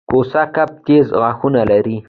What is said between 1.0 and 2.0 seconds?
غاښونه لري